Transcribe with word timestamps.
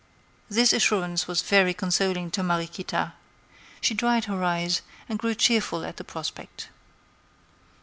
This 0.49 0.73
assurance 0.73 1.27
was 1.27 1.43
very 1.43 1.75
consoling 1.75 2.31
to 2.31 2.41
Mariequita. 2.41 3.13
She 3.81 3.93
dried 3.93 4.25
her 4.25 4.43
eyes, 4.43 4.81
and 5.07 5.19
grew 5.19 5.35
cheerful 5.35 5.85
at 5.85 5.97
the 5.97 6.03
prospect. 6.03 6.69